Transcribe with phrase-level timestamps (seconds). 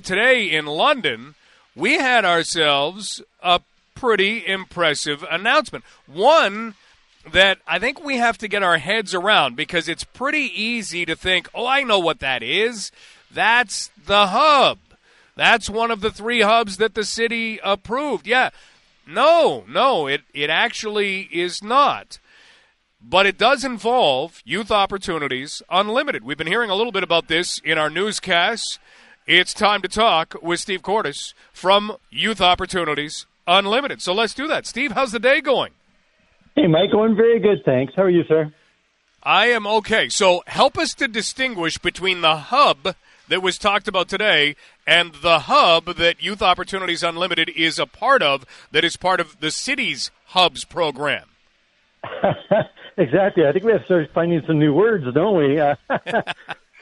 [0.00, 1.36] today in London,
[1.76, 3.60] we had ourselves a
[3.94, 5.84] pretty impressive announcement.
[6.06, 6.74] One
[7.30, 11.14] that I think we have to get our heads around because it's pretty easy to
[11.14, 12.90] think, oh, I know what that is.
[13.30, 14.78] That's the hub.
[15.36, 18.26] That's one of the three hubs that the city approved.
[18.26, 18.50] Yeah.
[19.06, 22.18] No, no, it, it actually is not.
[23.00, 26.24] But it does involve Youth Opportunities Unlimited.
[26.24, 28.78] We've been hearing a little bit about this in our newscasts.
[29.26, 34.02] It's time to talk with Steve Cordes from Youth Opportunities Unlimited.
[34.02, 34.66] So let's do that.
[34.66, 35.72] Steve, how's the day going?
[36.54, 37.94] Hey, Mike, going very good, thanks.
[37.96, 38.52] How are you, sir?
[39.22, 40.10] I am okay.
[40.10, 42.94] So help us to distinguish between the hub
[43.28, 48.22] that was talked about today and the hub that Youth Opportunities Unlimited is a part
[48.22, 51.30] of, that is part of the city's hubs program.
[52.98, 53.46] exactly.
[53.46, 55.58] I think we have to start finding some new words, don't we?
[55.58, 55.76] Uh,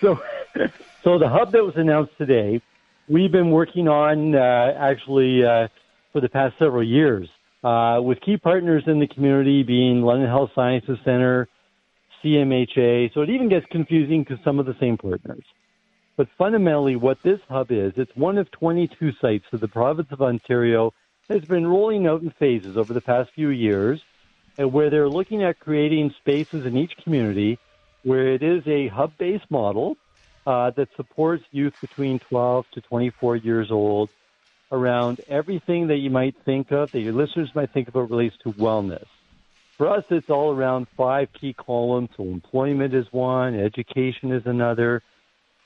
[0.00, 0.20] so,
[1.04, 2.60] so the hub that was announced today,
[3.08, 5.68] we've been working on uh, actually uh,
[6.12, 7.28] for the past several years
[7.64, 11.48] uh, with key partners in the community being London Health Sciences Center,
[12.22, 13.12] CMHA.
[13.14, 15.44] So it even gets confusing because some of the same partners.
[16.16, 20.22] But fundamentally, what this hub is, it's one of 22 sites that the province of
[20.22, 20.92] Ontario
[21.28, 24.00] has been rolling out in phases over the past few years,
[24.58, 27.58] and where they're looking at creating spaces in each community
[28.04, 29.96] where it is a hub-based model
[30.46, 34.10] uh, that supports youth between 12 to 24 years old
[34.70, 38.52] around everything that you might think of, that your listeners might think about relates to
[38.52, 39.04] wellness.
[39.76, 42.10] For us, it's all around five key columns.
[42.16, 45.02] So employment is one, education is another,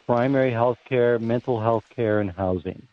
[0.07, 2.87] primary health care, mental health care, and housing.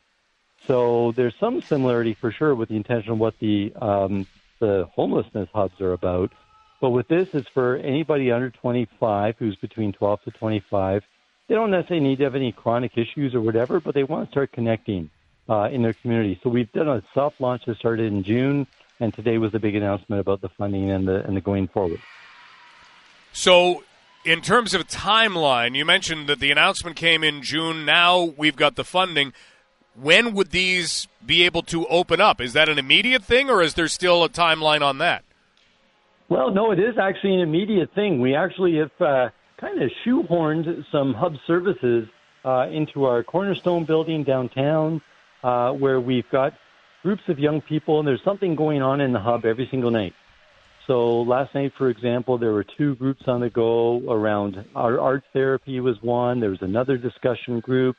[0.67, 4.27] So there's some similarity for sure with the intention of what the um,
[4.59, 6.31] the homelessness hubs are about.
[6.79, 11.01] But with this, it's for anybody under 25 who's between 12 to 25.
[11.47, 14.31] They don't necessarily need to have any chronic issues or whatever, but they want to
[14.31, 15.09] start connecting
[15.49, 16.39] uh, in their community.
[16.41, 18.65] So we've done a soft launch that started in June,
[18.99, 21.99] and today was the big announcement about the funding and the and the going forward.
[23.33, 23.83] So
[24.23, 27.85] in terms of timeline, you mentioned that the announcement came in June.
[27.85, 29.33] Now we've got the funding.
[29.95, 32.41] When would these be able to open up?
[32.41, 35.23] Is that an immediate thing, or is there still a timeline on that?
[36.29, 38.19] Well, no, it is actually an immediate thing.
[38.19, 39.29] We actually have uh,
[39.63, 42.09] kind of shoehorned some hub services
[42.43, 45.01] uh, into our Cornerstone building downtown,
[45.41, 46.53] uh, where we've got
[47.01, 50.13] groups of young people, and there's something going on in the hub every single night.
[50.85, 55.23] So last night, for example, there were two groups on the go around our art
[55.31, 56.41] therapy was one.
[56.41, 57.95] There was another discussion group.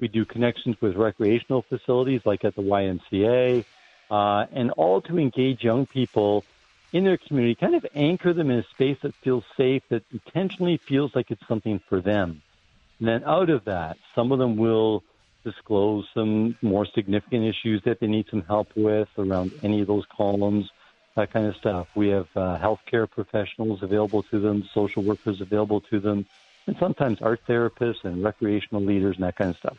[0.00, 3.64] We do connections with recreational facilities like at the YMCA,
[4.10, 6.44] uh, and all to engage young people
[6.92, 10.80] in their community, kind of anchor them in a space that feels safe, that intentionally
[10.88, 12.42] feels like it's something for them.
[13.00, 15.02] And then out of that, some of them will
[15.44, 20.04] disclose some more significant issues that they need some help with around any of those
[20.16, 20.64] columns
[21.16, 21.86] that kind of stuff.
[21.96, 26.26] We have uh, healthcare professionals available to them, social workers available to them,
[26.66, 29.76] and sometimes art therapists and recreational leaders and that kind of stuff.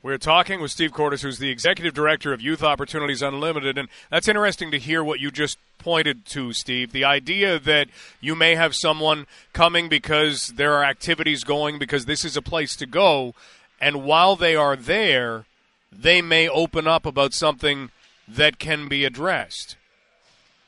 [0.00, 4.28] We're talking with Steve Cordes, who's the executive director of Youth Opportunities Unlimited, and that's
[4.28, 6.92] interesting to hear what you just pointed to, Steve.
[6.92, 7.88] The idea that
[8.20, 12.76] you may have someone coming because there are activities going, because this is a place
[12.76, 13.34] to go,
[13.80, 15.46] and while they are there,
[15.90, 17.90] they may open up about something
[18.28, 19.74] that can be addressed.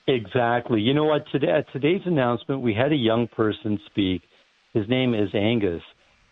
[0.09, 0.81] Exactly.
[0.81, 1.25] You know what?
[1.31, 4.23] Today, at today's announcement, we had a young person speak.
[4.75, 5.83] His name is Angus,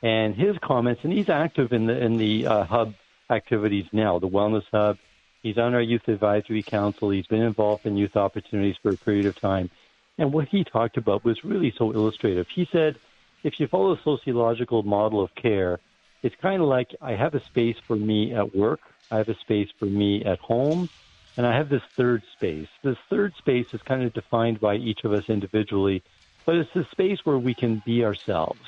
[0.02, 2.94] and his comments, and he's active in the in the uh, hub
[3.30, 4.98] activities now, the Wellness Hub.
[5.42, 7.10] He's on our Youth Advisory Council.
[7.10, 9.70] He's been involved in youth opportunities for a period of time.
[10.18, 12.48] And what he talked about was really so illustrative.
[12.48, 12.98] He said,
[13.44, 15.78] if you follow a sociological model of care,
[16.22, 19.38] it's kind of like I have a space for me at work, I have a
[19.38, 20.88] space for me at home,
[21.36, 22.66] and I have this third space.
[22.82, 26.02] This third space is kind of defined by each of us individually,
[26.44, 28.60] but it's a space where we can be ourselves,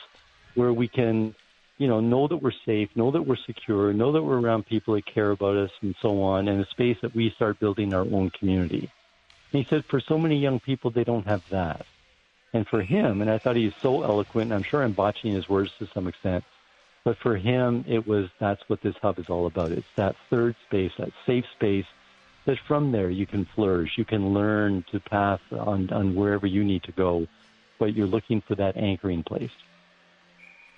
[0.55, 1.35] where we can,
[1.79, 4.95] you know, know that we're safe, know that we're secure, know that we're around people
[4.95, 8.03] that care about us and so on, and a space that we start building our
[8.03, 8.91] own community.
[9.53, 11.87] And he said, for so many young people, they don't have that.
[12.53, 15.33] And for him, and I thought he was so eloquent, and I'm sure I'm botching
[15.33, 16.45] his words to some extent,
[17.05, 19.71] but for him, it was that's what this hub is all about.
[19.71, 21.87] It's that third space, that safe space
[22.47, 23.93] that from there you can flourish.
[23.97, 27.27] You can learn to path on, on wherever you need to go,
[27.79, 29.51] but you're looking for that anchoring place.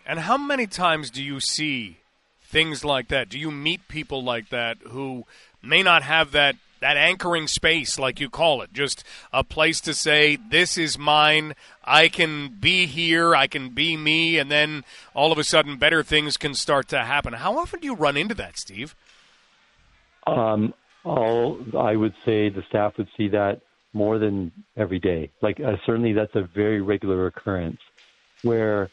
[0.07, 1.99] And how many times do you see
[2.43, 3.29] things like that?
[3.29, 5.25] Do you meet people like that who
[5.63, 9.95] may not have that that anchoring space, like you call it, just a place to
[9.95, 11.55] say, "This is mine.
[11.85, 13.37] I can be here.
[13.37, 14.85] I can be me," and then
[15.15, 17.35] all of a sudden, better things can start to happen.
[17.35, 18.97] How often do you run into that, Steve?
[20.27, 23.61] Um, all I would say the staff would see that
[23.93, 25.31] more than every day.
[25.41, 27.81] Like uh, certainly, that's a very regular occurrence
[28.43, 28.91] where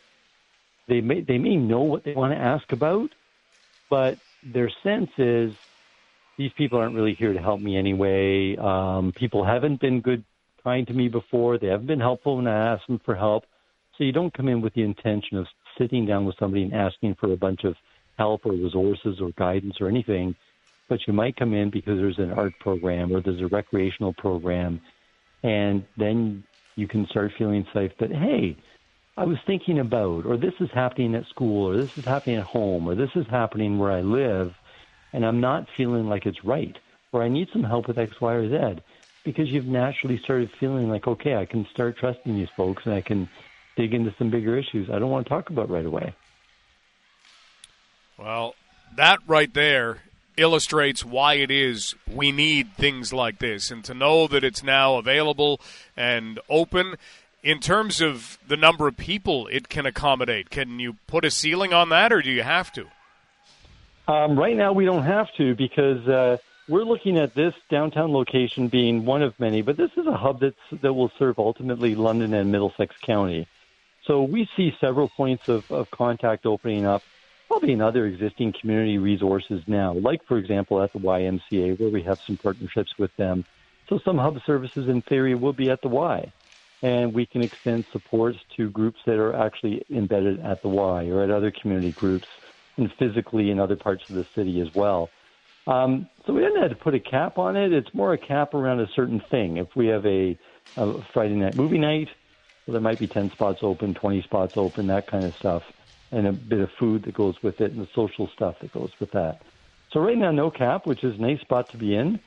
[0.89, 3.09] they may they may know what they want to ask about,
[3.89, 5.53] but their sense is
[6.38, 8.56] these people aren't really here to help me anyway.
[8.57, 10.24] Um, people haven't been good,
[10.63, 11.57] kind to me before.
[11.57, 13.44] They haven't been helpful when I ask them for help.
[13.97, 15.45] So you don't come in with the intention of
[15.77, 17.75] sitting down with somebody and asking for a bunch of
[18.18, 20.36] help or resources or guidance or anything,
[20.88, 24.81] but you might come in because there's an art program or there's a recreational program,
[25.44, 26.44] and then
[26.75, 28.57] you can start feeling safe that hey,
[29.18, 32.46] I was thinking about, or this is happening at school, or this is happening at
[32.46, 34.54] home, or this is happening where I live,
[35.12, 36.78] and I'm not feeling like it's right,
[37.12, 38.82] or I need some help with X, Y, or Z,
[39.24, 43.02] because you've naturally started feeling like, okay, I can start trusting these folks and I
[43.02, 43.30] can
[43.76, 46.14] dig into some bigger issues I don't want to talk about right away.
[48.18, 48.56] Well,
[48.96, 50.00] that right there
[50.36, 54.96] illustrates why it is we need things like this and to know that it's now
[54.96, 55.60] available
[55.98, 56.96] and open
[57.44, 61.74] in terms of the number of people it can accommodate, can you put a ceiling
[61.74, 62.86] on that, or do you have to?
[64.07, 66.38] Um, right now, we don't have to because uh,
[66.68, 69.62] we're looking at this downtown location being one of many.
[69.62, 73.47] But this is a hub that's, that will serve ultimately London and Middlesex County.
[74.06, 77.03] So we see several points of, of contact opening up,
[77.47, 82.01] probably in other existing community resources now, like for example at the YMCA, where we
[82.03, 83.45] have some partnerships with them.
[83.88, 86.31] So some hub services, in theory, will be at the Y
[86.81, 91.24] and we can extend supports to groups that are actually embedded at the Y or
[91.24, 92.28] at other community groups
[92.78, 95.10] and physically in other parts of the city as well.
[95.68, 97.74] Um, so we didn't have to put a cap on it.
[97.74, 99.58] It's more a cap around a certain thing.
[99.58, 100.38] If we have a,
[100.78, 102.08] a Friday night movie night,
[102.66, 105.62] well, there might be 10 spots open, 20 spots open, that kind of stuff,
[106.12, 108.92] and a bit of food that goes with it and the social stuff that goes
[109.00, 109.40] with that.
[109.92, 112.20] So right now, no cap, which is a nice spot to be in.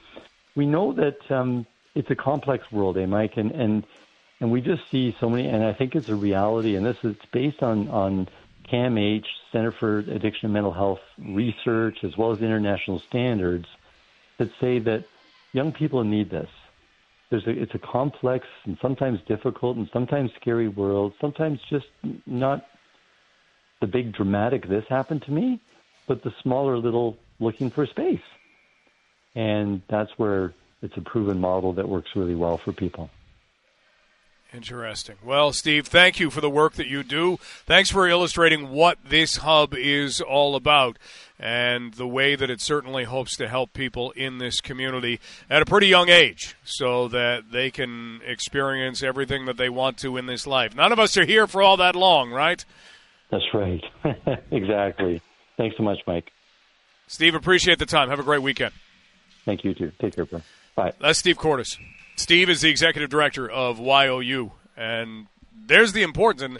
[0.56, 3.34] We know that um, it's a complex world, eh, Mike?
[3.37, 3.84] And, and
[4.42, 5.46] and we just see so many.
[5.46, 8.28] And I think it's a reality, and this is based on on
[8.68, 13.66] CAMH, Center for Addiction and Mental Health research, as well as international standards,
[14.38, 15.04] that say that
[15.52, 16.50] young people need this.
[17.30, 21.14] There's a, it's a complex and sometimes difficult and sometimes scary world.
[21.20, 21.86] Sometimes just
[22.26, 22.66] not
[23.80, 24.68] the big dramatic.
[24.68, 25.60] This happened to me,
[26.08, 28.26] but the smaller little looking for space,
[29.36, 30.52] and that's where
[30.82, 33.08] it's a proven model that works really well for people.
[34.54, 35.16] Interesting.
[35.25, 37.38] Well, Steve, thank you for the work that you do.
[37.64, 40.99] Thanks for illustrating what this hub is all about
[41.38, 45.64] and the way that it certainly hopes to help people in this community at a
[45.64, 50.46] pretty young age so that they can experience everything that they want to in this
[50.46, 50.76] life.
[50.76, 52.62] None of us are here for all that long, right?
[53.31, 53.82] That's right.
[54.50, 55.22] exactly.
[55.56, 56.31] Thanks so much, Mike.
[57.06, 58.10] Steve, appreciate the time.
[58.10, 58.75] Have a great weekend.
[59.46, 59.93] Thank you, too.
[59.98, 60.43] Take care, bro.
[60.76, 60.93] Bye.
[61.00, 61.78] That's Steve Cordes.
[62.16, 65.26] Steve is the executive director of YOU, and
[65.66, 66.42] there's the importance.
[66.42, 66.58] And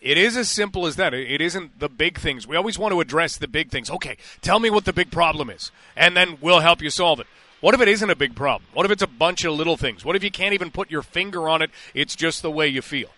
[0.00, 1.14] it is as simple as that.
[1.14, 2.46] It isn't the big things.
[2.46, 3.90] We always want to address the big things.
[3.90, 7.26] Okay, tell me what the big problem is, and then we'll help you solve it.
[7.60, 8.68] What if it isn't a big problem?
[8.74, 10.04] What if it's a bunch of little things?
[10.04, 11.70] What if you can't even put your finger on it?
[11.94, 13.08] It's just the way you feel.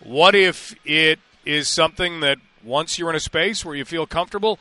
[0.00, 4.58] What if it is something that once you're in a space where you feel comfortable,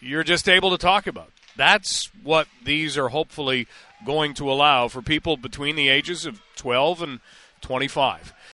[0.00, 1.30] you're just able to talk about?
[1.56, 3.66] That's what these are hopefully
[4.04, 7.20] going to allow for people between the ages of 12 and
[7.62, 8.32] 25.